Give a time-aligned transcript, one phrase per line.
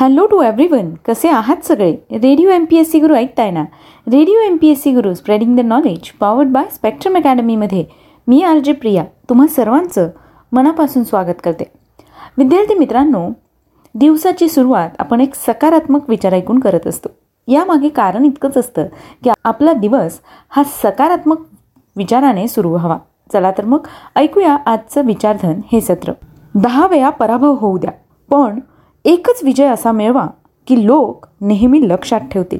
[0.00, 1.90] Hello to everyone कसे आहात सगळे?
[2.12, 3.62] Radio M P S C Guru ऐकताय ना?
[4.06, 7.84] Radio M P S C Guru spreading the knowledge powered by Spectrum अकॅडमीमध्ये.
[8.26, 10.08] मी R J Priya तुम्हा सर्वांचं
[10.52, 11.64] मनापासून स्वागत करते.
[12.38, 13.26] विद्यार्थी मित्रांनो
[13.94, 17.08] दिवसाची सुरुवात आपण एक सकारात्मक विचार ऐकून करत असतो.
[17.48, 18.86] यामागे कारण इतकंच असतं
[19.24, 20.20] की आपला दिवस
[20.50, 21.44] हा सकारात्मक
[21.96, 22.98] विचाराने सुरू व्हावा.
[23.32, 23.86] चला तर मग
[24.16, 26.12] ऐकूया आजचं विचारधन हे सत्र.
[26.54, 27.92] दहा वेळा पराभव होऊ द्या
[28.30, 28.60] पण
[29.08, 30.26] एकच विजय असा मिळवा
[30.66, 32.58] की लोक नेहमी लक्षात ठेवतील.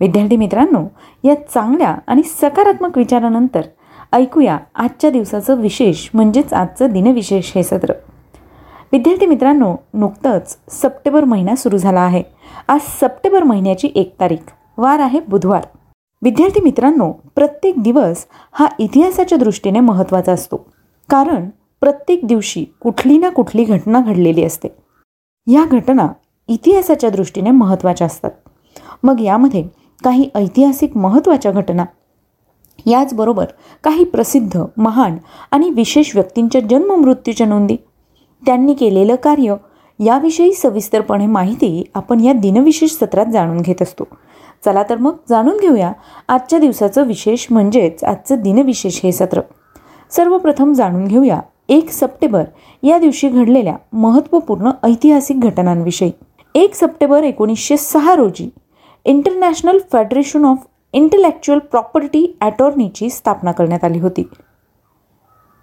[0.00, 0.84] विद्यार्थी मित्रांनो
[1.24, 3.60] या चांगल्या आणि सकारात्मक विचारानंतर
[4.12, 7.92] ऐकूया आजच्या दिवसाचं विशेष म्हणजेच आजचं दिनविशेष हे सत्र.
[8.92, 12.22] विद्यार्थी मित्रांनो नुकतंच सप्टेंबर महिना सुरू झाला आहे.
[12.68, 14.52] आज सप्टेंबर महिन्याची एक तारीख.
[14.78, 15.62] वार आहे बुधवार.
[16.22, 20.66] विद्यार्थी मित्रांनो प्रत्येक दिवस हा इतिहासाच्या दृष्टीने महत्त्वाचा असतो.
[21.10, 21.48] कारण
[21.80, 24.68] प्रत्येक दिवशी कुठली ना कुठली घटना घडलेली असते.
[25.48, 26.08] या घटना
[26.48, 28.30] इतिहासाच्या दृष्टीने महत्त्वाच्या असतात.
[29.02, 29.62] मग यामध्ये
[30.04, 31.84] काही ऐतिहासिक महत्त्वाच्या घटना
[32.86, 33.44] याचबरोबर
[33.84, 35.16] काही प्रसिद्ध महान
[35.50, 37.76] आणि विशेष व्यक्तींच्या जन्ममृत्यूच्या नोंदी
[38.46, 39.54] त्यांनी केलेलं कार्य
[40.00, 44.04] याविषयी सविस्तरपणे माहिती आपण या दिनविशेष सत्रात जाणून घेत असतो.
[44.64, 45.92] चला तर मग जाणून घेऊया
[46.28, 49.40] आजच्या दिवसाचं विशेष म्हणजेच आजचं दिनविशेष हे सत्र.
[50.10, 52.44] सर्वप्रथम जाणून घेऊया एक सप्टेंबर
[52.82, 56.10] या दिवशी घडलेल्या महत्त्वपूर्ण ऐतिहासिक घटनांविषयी.
[56.54, 58.48] एक सप्टेंबर एकोणीसशे सहा रोजी
[59.06, 64.22] international federation of intellectual property ॲटॉर्नीची स्थापना करण्यात आली होती.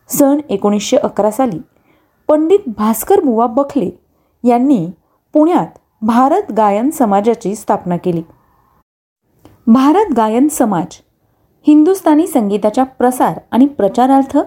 [0.09, 1.59] सन एकोणीसशे अकरा साली
[2.29, 3.89] पंडित भास्कर बुवा बखले
[4.43, 4.85] यांनी
[5.33, 8.21] पुण्यात भारत गायन समाजाची स्थापना केली.
[9.67, 11.01] भारत गायन समाज
[11.65, 14.37] हिंदुस्थानी संगीताच्या प्रसार आणि प्रचारार्थ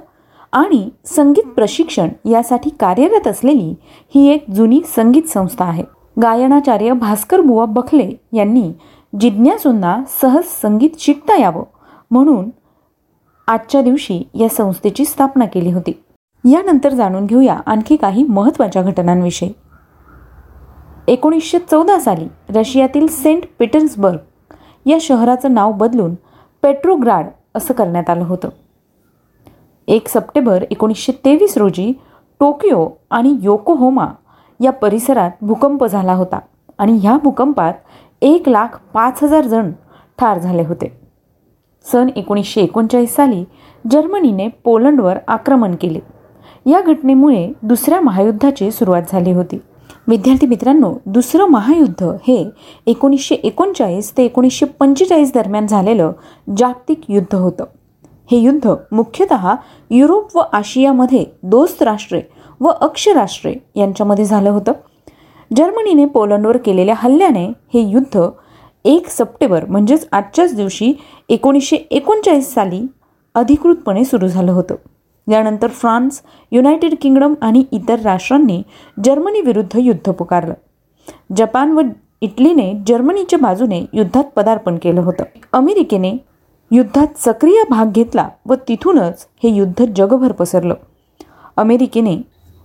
[0.52, 3.74] आणि संगीत प्रशिक्षण यासाठी कार्यरत असलेली
[4.14, 5.84] ही एक जुनी संगीत संस्था आहे.
[6.22, 8.72] गायनाचार्य भास्कर बुवा बखले यांनी
[9.20, 11.64] जिज्ञासूंना सहज संगीत शिकता यावं
[12.10, 12.50] म्हणून
[13.46, 16.02] आजच्या दिवशी या संस्थेची स्थापना केली होती.
[16.44, 19.52] यानंतर जाणून घेऊया आणखी काही महत्त्वाच्या घटनांविषयी.
[21.08, 24.18] एकोणीसशे चौदा साली रशियातील सेंट पीटर्सबर्ग
[24.86, 26.14] या शहराचं नाव बदलून
[26.62, 28.48] पेट्रोग्राड असं करण्यात आलं होतं.
[29.88, 31.92] एक सप्टेंबर एकोणीसशे तेवीस रोजी
[32.40, 34.06] टोकियो आणि योकोहोमा
[34.60, 36.38] या परिसरात भूकंप झाला होता
[36.78, 37.72] आणि ह्या भूकंपात
[38.22, 39.70] एक लाख पाच हजार जण
[40.18, 41.00] ठार झाले होते.
[41.92, 43.44] सन एकोणीसशे एकोणचाळीस साली
[43.90, 46.00] जर्मनीने पोलंडवर आक्रमण केले.
[46.66, 49.58] या घटनेमुळे दुसऱ्या महायुद्धाची सुरुवात झाली होती.
[50.08, 52.50] विद्यार्थी मित्रांनो दुसरं महायुद्ध हे
[52.86, 56.12] एकोणीसशे एकोणचाळीस ते एकोणीसशे पंचेचाळीस दरम्यान झालेलं
[56.56, 57.64] जागतिक युद्ध होतं.
[58.30, 59.54] हे युद्ध मुख्यतः
[59.90, 62.22] युरोप व आशियामध्ये दोस्त राष्ट्रे
[62.60, 64.72] व अक्षराष्ट्रे यांच्यामध्ये झालं होतं.
[65.56, 68.20] जर्मनीने पोलंडवर केलेल्या हल्ल्याने हे युद्ध
[68.84, 70.92] एक सप्टेंबर म्हणजेच आजच्याच दिवशी
[71.28, 72.80] एकोणीसशे एकोणचाळीस साली
[73.34, 74.74] अधिकृतपणे सुरू झालं होतं.
[75.30, 76.22] यानंतर फ्रान्स
[76.52, 78.62] युनायटेड किंगडम आणि इतर राष्ट्रांनी
[79.04, 80.54] जर्मनीविरुद्ध युद्ध पुकारलं.
[81.36, 81.80] जपान व
[82.20, 85.24] इटलीने जर्मनीच्या बाजूने युद्धात पदार्पण केलं होतं.
[85.52, 86.12] अमेरिकेने
[86.70, 90.74] युद्धात सक्रिय भाग घेतला व तिथूनच हे युद्ध जगभर पसरलं.
[91.56, 92.16] अमेरिकेने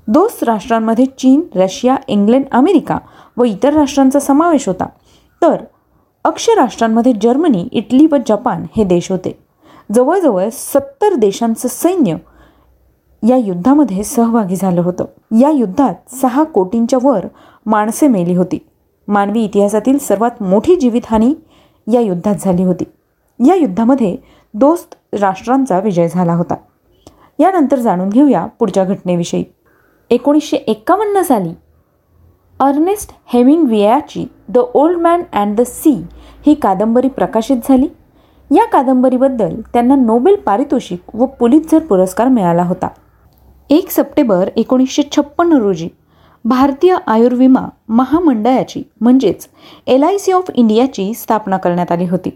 [0.08, 2.98] दोस्त राष्ट्रांमध्ये चीन रशिया इंग्लंड अमेरिका
[3.38, 4.86] व इतर राष्ट्रांचा समावेश होता.
[5.42, 5.56] तर
[6.24, 9.40] अक्ष राष्ट्रांमध्ये जर्मनी इटली व जपान हे देश होते.
[9.92, 12.16] जवळजवळ सत्तर देशांचं सैन्य
[13.28, 15.06] या युद्धामध्ये सहभागी झालं होतं.
[15.40, 17.26] या युद्धात सहा कोटींच्या वर
[17.66, 18.58] माणसे मेली होती.
[19.08, 21.34] मानवी इतिहासातील सर्वात मोठी जीवितहानी
[21.94, 22.84] या युद्धात झाली होती.
[23.40, 24.16] या युद्धामध्ये
[24.54, 26.56] दोस्त राष्ट्रांचा विजय झाला होता.
[27.40, 29.44] यानंतर जाणून घेऊया पुढच्या घटनेविषयी.
[30.10, 31.54] एकोणीसशे एक्कावन्न साली
[32.60, 36.04] अर्नेस्ट हेमिंग वियाची the old man and the sea
[36.46, 37.88] ही कादंबरी प्रकाशित झाली.
[38.52, 42.88] या कादंबरीबद्दल त्यांना नोबेल पारितोषिक व पुलितझर पुरस्कार मिळाला होता.
[43.70, 45.90] एक सप्टेंबर एकोणीसशे छप्पन्न रोजी
[46.46, 49.48] भारतीय आयुर्विमा महामंडळाची म्हणजेच
[49.88, 52.30] एल आय सी ऑफ इंडियाची स्थापना करण्यात आली होती.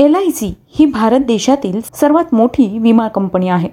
[0.00, 0.46] एल आय सी
[0.78, 3.68] ही भारत देशातील सर्वात मोठी विमा कंपनी आहे.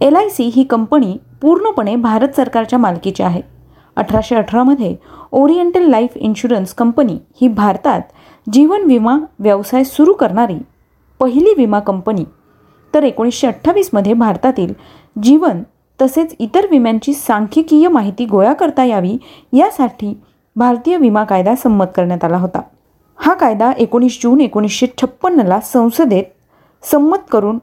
[0.00, 3.40] एल आय सी ही कंपनी पूर्णपणे भारत सरकारच्या मालकीची आहे.
[3.96, 4.94] अठराशे अठरामध्ये
[5.32, 8.00] ओरिएंटल लाईफ इन्शुरन्स कंपनी ही भारतात
[8.52, 10.58] जीवन विमा व्यवसाय सुरू करणारी
[11.20, 12.24] पहिली विमा कंपनी.
[12.94, 14.74] तर एकोणीसशे अठ्ठावीसमध्ये भारतातील
[15.22, 15.62] जीवन
[16.02, 19.16] तसेच इतर विम्यांची सांख्यिकीय माहिती गोळा करता यावी
[19.52, 20.14] यासाठी
[20.56, 22.60] भारतीय विमा कायदा संमत करण्यात आला होता.
[23.18, 26.24] हा कायदा एकोणीस जून एकोणीसशे छप्पन्नला संसदेत
[26.82, 27.58] संमत करून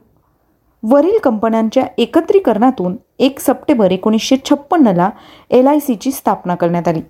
[0.82, 5.08] वरील कंपन्यांच्या एकत्रीकरणातून एक सप्टेंबर एकोणीसशे छप्पन्नला
[5.50, 7.00] एल आय सीची स्थापना करण्यात आली.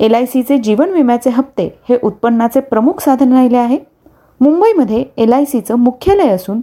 [0.00, 3.78] एल आय सीचे जीवन विम्याचे हप्ते हे उत्पन्नाचे प्रमुख साधन राहिले आहे.
[4.40, 6.60] मुंबईमध्ये एल आय सीचं मुख्यालय असून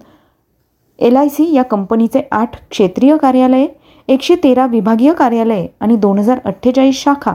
[1.00, 3.68] एल आय सी या कंपनीचे आठ क्षेत्रीय कार्यालये
[4.08, 7.34] एकशे तेरा विभागीय कार्यालये आणि दोन हजार अठ्ठेचाळीस शाखा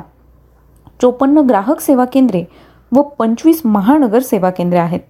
[1.02, 2.44] चोपन्न ग्राहक सेवा केंद्रे
[2.93, 5.00] व पंचवीस महानगर सेवा केंद्रे आहेत.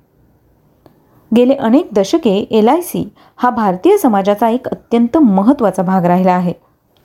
[1.37, 3.05] गेले अनेक दशके एल आय सी
[3.37, 6.53] हा भारतीय समाजाचा एक अत्यंत महत्त्वाचा भाग राहिला आहे.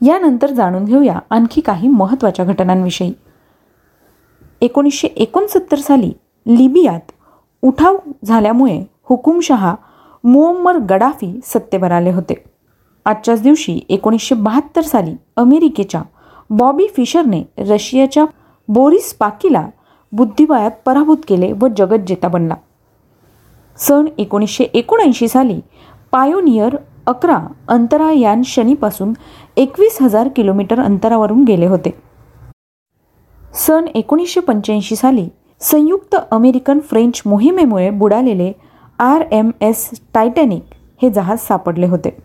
[0.02, 3.12] यानंतर जाणून घेऊया आणखी काही महत्त्वाच्या घटनांविषयी.
[4.62, 6.12] एकोणीसशे एकोणसत्तर साली
[6.48, 7.12] लिबियात
[7.62, 9.76] उठाव झाल्यामुळे हुकुमशहा
[10.24, 12.44] मुअम्मर गडाफी सत्तेवर आले होते.
[13.06, 16.02] आजच्याच दिवशी एकोणीसशे बहात्तर साली अमेरिकेच्या
[16.50, 18.26] बॉबी फिशरने रशियाच्या
[18.68, 19.68] बोरिस पाकीला
[20.14, 22.56] बुद्धिबळात पराभूत केले व जगज्जेता बनला.
[23.78, 25.60] सन एकोणीसशे एकोणऐंशी साली
[26.12, 26.76] पायोनियर
[27.08, 29.14] अकरा अंतरायान शनीपासून
[29.58, 31.94] एकवीस हजार किलोमीटर अंतरावरून गेले होते.
[33.54, 35.28] सन एकोणीसशे पंच्याऐंशी साली
[35.62, 38.52] संयुक्त अमेरिकन फ्रेंच मोहिमेमुळे बुडालेले
[39.00, 40.64] आर एम एस टायटॅनिक
[41.02, 42.18] हे जहाज सापडले होते.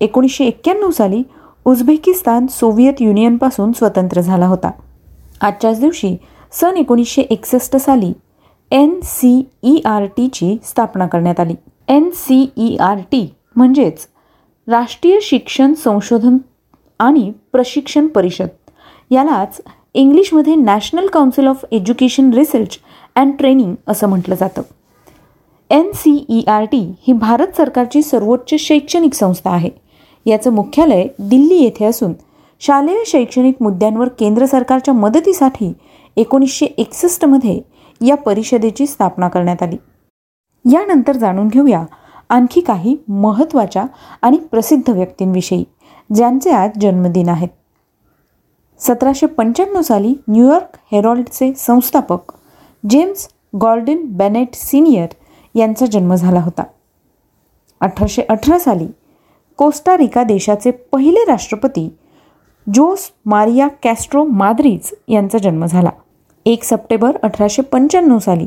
[0.00, 1.22] एकोणीसशे एक्क्याण्णव साली
[1.64, 4.70] उझबेकिस्तान सोव्हिएत युनियनपासून स्वतंत्र झाला होता.
[5.40, 6.16] आजच्याच दिवशी
[6.60, 8.12] सन एकोणीसशे एकसष्ट साली
[8.70, 11.54] एन सी ई आर टीची स्थापना करण्यात आली.
[11.88, 13.26] N C E R T
[13.56, 14.06] म्हणजेच
[14.68, 16.36] राष्ट्रीय शिक्षण संशोधन
[16.98, 18.46] आणि प्रशिक्षण परिषद.
[19.10, 19.60] यालाच
[19.94, 22.78] इंग्लिशमध्ये national council of education research
[23.14, 24.62] and training असं म्हटलं जातं.
[25.70, 29.70] N C E R T ही भारत सरकारची सर्वोच्च शैक्षणिक संस्था आहे.
[30.26, 32.12] याचं मुख्यालय दिल्ली येथे असून
[32.60, 35.72] शालेय शैक्षणिक मुद्द्यांवर केंद्र सरकारच्या मदतीसाठी
[36.16, 37.60] एकोणीसशे एकसष्टमध्ये
[38.06, 39.76] या परिषदेची स्थापना करण्यात आली.
[40.72, 41.84] यानंतर जाणून घेऊया
[42.28, 43.84] आणखी काही महत्त्वाच्या
[44.22, 45.64] आणि प्रसिद्ध व्यक्तींविषयी
[46.14, 47.48] ज्यांचे आज जन्मदिन आहेत.
[48.78, 52.32] सतराशे पंच्याण्णव साली न्यूयॉर्क हेरॉल्डचे संस्थापक
[52.90, 53.28] जेम्स
[53.60, 55.08] गॉर्डन बेनेट सिनियर
[55.54, 56.62] यांचा जन्म झाला होता.
[57.80, 58.86] अठराशे अठरा साली
[59.56, 61.88] कोस्टारिका देशाचे पहिले राष्ट्रपती
[62.74, 65.90] जोस मारिया कॅस्ट्रो माद्रिज यांचा जन्म झाला.
[66.46, 68.46] एक सप्टेंबर अठराशे पंच्याण्णव साली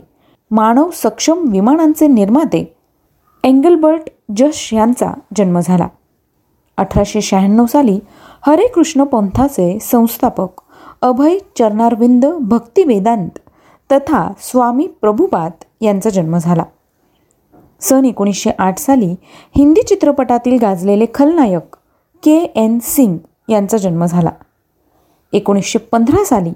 [0.51, 2.77] मानव सक्षम विमानांचे निर्माते
[3.43, 5.87] एंगलबर्ट जश यांचा जन्म झाला.
[6.77, 7.99] अठराशे शहाण्णव साली
[8.47, 10.61] हरे कृष्ण पंथाचे संस्थापक
[11.01, 13.39] अभय चरणारविंद भक्तिवेदांत
[13.91, 16.63] तथा स्वामी प्रभुपात यांचा जन्म झाला.
[17.81, 19.15] सन एकोणीसशे आठ साली
[19.57, 21.75] हिंदी चित्रपटातील गाजलेले खलनायक
[22.23, 23.17] के एन सिंग
[23.49, 24.31] यांचा जन्म झाला.
[25.33, 26.51] एकोणीसशे पंधरा साली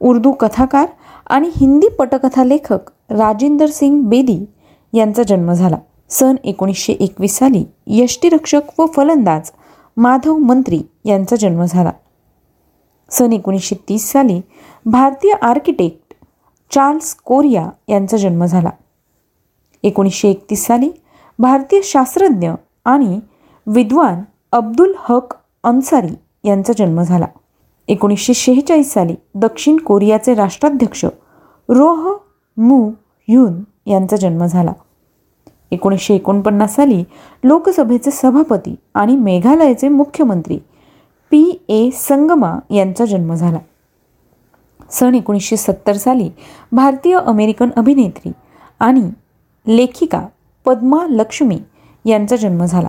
[0.00, 0.86] उर्दू कथाकार
[1.26, 2.78] आणि हिंदी पटकथा लेखक
[3.10, 4.44] राजेंदर सिंग बेदी
[4.92, 5.76] यांचा जन्म झाला.
[6.10, 9.50] सन एकोणीसशे एकवीस साली यष्टीरक्षक व फलंदाज
[9.96, 11.92] माधव मंत्री यांचा जन्म झाला.
[13.10, 14.40] सन एकोणीसशे तीस साली
[14.86, 16.14] भारतीय आर्किटेक्ट
[16.74, 18.70] चार्ल्स कोरिया यांचा जन्म झाला.
[19.82, 20.90] एकोणीसशे एकतीस साली
[21.38, 22.50] भारतीय शास्त्रज्ञ
[22.84, 23.20] आणि
[23.66, 24.22] विद्वान
[24.52, 25.34] अब्दुल हक
[25.64, 27.26] अन्सारी यांचा जन्म झाला.
[27.88, 31.04] एकोणीसशे शेहेचाळीस साली दक्षिण कोरियाचे राष्ट्राध्यक्ष
[31.68, 32.16] रोह
[32.56, 32.90] मू
[33.28, 33.52] ह्यून
[33.86, 34.72] यांचा जन्म झाला.
[35.70, 37.04] एकोणीसशे एकोणपन्नास साली
[37.44, 40.58] लोकसभेचे सभापती आणि मेघालयाचे मुख्यमंत्री
[41.30, 43.58] पी ए संगमा यांचा जन्म झाला.
[44.90, 46.30] सन एकोणीसशे सत्तर साली
[46.72, 48.32] भारतीय अमेरिकन अभिनेत्री
[48.80, 49.10] आणि
[49.66, 50.26] लेखिका
[50.64, 51.58] पद्मा लक्ष्मी
[52.04, 52.88] यांचा जन्म झाला.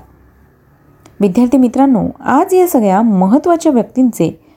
[1.19, 4.48] विद्यार्थी मित्रांनो आज या सगळ्या महत्त्वाच्या व्यक्तींचे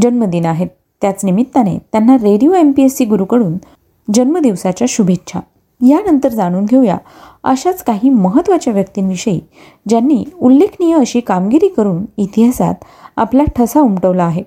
[0.00, 0.68] जन्मदिन आहेत.
[1.00, 3.54] त्याच निमित्ताने त्यांना radio M P S C गुरुकडून
[4.14, 5.40] जन्मदिवसाच्या शुभेच्छा.
[5.86, 6.96] यानंतर जाणून घेऊया
[7.44, 9.40] अशाच काही महत्त्वाच्या व्यक्तींविषयी
[9.88, 12.74] ज्यांनी उल्लेखनीय अशी कामगिरी करून इतिहासात
[13.16, 14.42] आपला ठसा उमटवला आहे.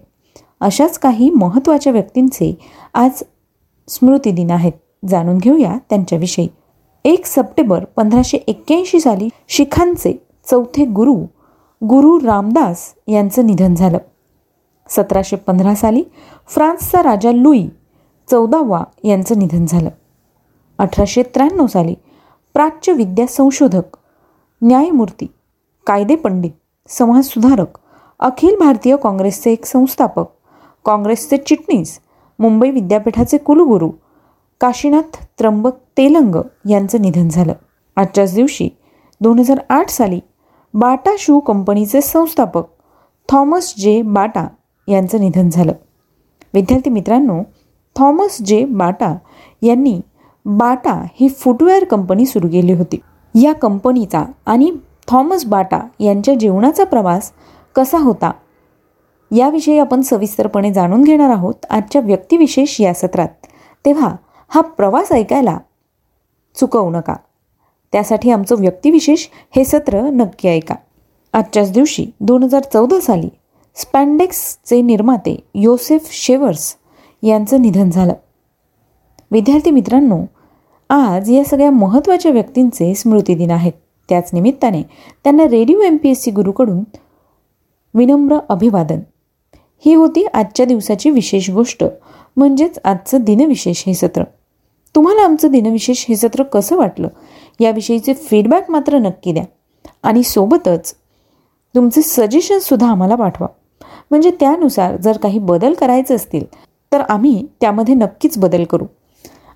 [0.61, 2.57] अशाच काही महत्त्वाच्या व्यक्तींचे
[2.93, 3.23] आज
[3.87, 4.71] स्मृतिदिन आहेत.
[5.07, 6.47] जाणून घेऊया त्यांच्याविषयी.
[7.05, 11.15] एक सप्टेंबर पंधराशे एक्क्याऐंशी साली शिखांचे चौथे गुरु
[11.83, 13.97] गुरु रामदास यांचं निधन झालं.
[14.89, 16.03] सतराशे पंधरा साली
[16.47, 17.67] फ्रान्सचा राजा लुई
[18.31, 19.89] चौदावा यांचं निधन झालं.
[20.77, 21.95] अठराशे त्र्याण्णव साली
[22.53, 23.97] प्राच्य विद्या संशोधक
[24.61, 25.27] न्यायमूर्ती
[25.87, 26.51] कायदेपंडित
[26.89, 27.77] समाजसुधारक
[28.19, 30.25] अखिल भारतीय काँग्रेसचे एक संस्थापक
[30.85, 31.99] काँग्रेसचे चिटणीस
[32.39, 33.91] मुंबई विद्यापीठाचे कुलगुरू
[34.61, 36.35] काशीनाथ त्र्यंबक तेलंग
[36.69, 37.53] यांचं निधन झालं.
[37.95, 38.69] आजच्याच दिवशी
[39.21, 40.19] दोन हजार आठ साली
[40.73, 42.63] बाटा शू कंपनीचे संस्थापक
[43.29, 44.47] थॉमस जे बाटा
[44.89, 45.71] यांचं निधन झालं.
[46.53, 47.41] विद्यार्थी मित्रांनो
[47.95, 49.15] थॉमस जे बाटा
[49.61, 50.01] यांनी
[50.45, 52.99] बाटा ही फुटवेअर कंपनी सुरू केली होती.
[53.43, 54.71] या कंपनीचा आणि
[55.07, 57.31] थॉमस बाटा यांच्या जीवनाचा प्रवास
[57.75, 58.31] कसा होता
[59.35, 63.27] याविषयी आपण सविस्तरपणे जाणून घेणार आहोत आजच्या व्यक्तिविशेष या सत्रात.
[63.85, 64.15] तेव्हा
[64.49, 65.57] हा प्रवास ऐकायला
[66.55, 67.15] चुकवू नका.
[67.91, 70.75] त्यासाठी आमचं व्यक्तिविशेष हे सत्र नक्की ऐका.
[71.33, 73.29] आजच्याच दिवशी दोन हजार चौदा साली
[73.79, 76.75] स्पॅन्डेक्सचे निर्माते योसेफ शेवर्स
[77.23, 78.13] यांचं निधन झालं.
[79.31, 80.19] विद्यार्थी मित्रांनो
[80.89, 83.71] आज या सगळ्या महत्त्वाच्या व्यक्तींचे स्मृतिदिन आहेत.
[84.09, 84.81] त्याच निमित्ताने
[85.23, 86.83] त्यांना radio M P S C गुरुकडून
[87.93, 88.99] विनम्र अभिवादन.
[89.85, 91.83] ही होती आजच्या दिवसाची विशेष गोष्ट
[92.37, 94.23] म्हणजेच आजचं दिनविशेष हे सत्र.
[94.95, 97.07] तुम्हाला आमचं दिनविशेष हे सत्र कसं वाटलं
[97.59, 99.45] याविषयीचे फीडबॅक मात्र नक्की द्या.
[100.03, 100.93] आणि सोबतच
[101.75, 103.47] तुमचे सजेशनसुद्धा आम्हाला पाठवा.
[104.11, 106.45] म्हणजे त्यानुसार जर काही बदल करायचे असतील
[106.91, 108.85] तर आम्ही त्यामध्ये नक्कीच बदल करू.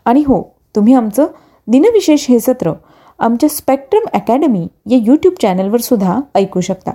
[0.05, 0.41] आणि हो
[0.75, 1.27] तुम्ही आमचं
[1.67, 2.71] दिनविशेष हे सत्र
[3.19, 6.91] आमच्या स्पेक्ट्रम अकॅडमी या यूट्यूब चॅनलवर सुद्धा ऐकू शकता.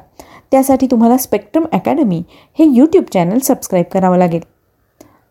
[0.50, 2.22] त्यासाठी तुम्हाला स्पेक्ट्रम अकॅडमी
[2.58, 4.40] हे यूट्यूब चॅनल सबस्क्राईब करावं लागेल.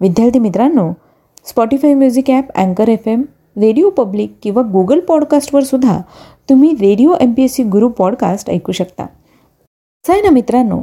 [0.02, 0.92] विद्यार्थी मित्रांनो
[1.46, 3.22] स्पॉटीफाय म्युझिक ॲप अँकर एफ एम
[3.58, 6.00] रेडिओ पब्लिक किंवा गुगल पॉडकास्टवर सुद्धा
[6.50, 9.04] तुम्ही radio M P S C Guru podcast ऐकू शकता.
[9.04, 10.82] असं आहे ना मित्रांनो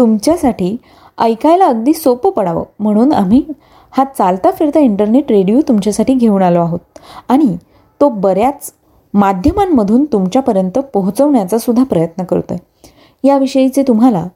[0.00, 0.76] तुमच्यासाठी
[1.18, 2.64] ऐकायला अगदी सोपं पडावं.
[2.80, 3.42] म्हणून आम्ही
[3.90, 6.80] हा चालता फिरता इंटरनेट रेडिओ तुमच्यासाठी घेऊन आलो आहोत.
[7.28, 7.56] आणि
[8.00, 8.72] तो बऱ्याच
[9.14, 14.26] माध्यमांमधून तुमच्यापर्यंत पोहोचवण्याचा सुद्धा प्रयत्न करतो आहे याविषयीचे तुम्हाला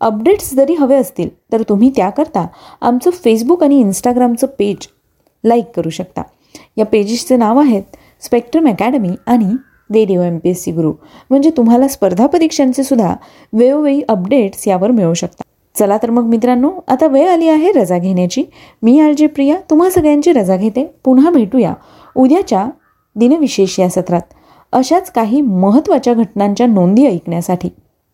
[0.00, 2.46] अपडेट्स जरी हवे असतील तर तुम्ही त्याकरता
[2.80, 4.86] आमचं फेसबुक आणि इंस्टाग्रामचं पेज
[5.44, 6.22] लाईक करू शकता.
[6.76, 9.52] या पेजेसचे नाव आहेत स्पेक्ट्रम अकॅडमी आणि
[9.90, 10.92] radio M P S C Guru
[11.30, 13.14] म्हणजे तुम्हाला स्पर्धा परीक्षांचे सुद्धा
[13.52, 15.44] वेळोवेळी अपडेट्स यावर मिळू शकतात.
[15.78, 18.44] चला तर मग मित्रांनो आता वेळ आली आहे रजा घेण्याची.
[18.82, 20.84] मी आर जे प्रिया तुम्हा सगळ्यांची रजा घेते.
[21.04, 21.74] पुन्हा भेटूया
[22.16, 22.66] उद्याच्या
[23.16, 24.22] दिनविशेष या सत्रात.
[24.72, 27.68] अशाच काही महत्त्वाच्या घटनांच्या नोंदी ऐकण्यासाठी.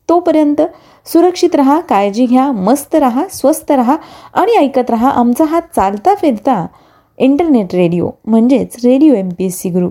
[0.09, 0.63] तोपर्यंत
[1.07, 3.97] सुरक्षित रहा काळजी घ्या मस्त रहा स्वस्त रहा
[4.35, 6.67] आणि ऐकत रहा आमचा हा चालता फिरता
[7.19, 9.91] इंटरनेट रेडिओ म्हणजेच radio M P S C Guru